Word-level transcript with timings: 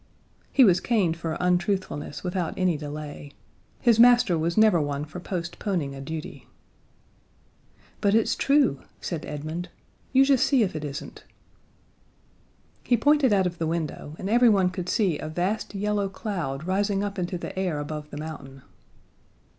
He 0.51 0.63
was 0.63 0.79
caned 0.79 1.15
for 1.15 1.37
untruthfulness 1.39 2.23
without 2.23 2.55
any 2.57 2.75
delay. 2.75 3.33
His 3.81 3.99
master 3.99 4.35
was 4.35 4.57
never 4.57 4.81
one 4.81 5.05
for 5.05 5.19
postponing 5.19 5.93
a 5.93 6.01
duty. 6.01 6.47
"But 8.01 8.15
it's 8.15 8.35
true," 8.35 8.81
said 8.99 9.27
Edmund. 9.27 9.69
"You 10.11 10.25
just 10.25 10.47
see 10.47 10.63
if 10.63 10.75
it 10.75 10.83
isn't." 10.83 11.23
He 12.83 12.97
pointed 12.97 13.31
out 13.31 13.45
of 13.45 13.59
the 13.59 13.67
window, 13.67 14.15
and 14.17 14.27
everyone 14.27 14.71
could 14.71 14.89
see 14.89 15.19
a 15.19 15.29
vast 15.29 15.75
yellow 15.75 16.09
cloud 16.09 16.63
rising 16.63 17.03
up 17.03 17.19
into 17.19 17.37
the 17.37 17.55
air 17.55 17.77
above 17.77 18.09
the 18.09 18.17
mountain. 18.17 18.63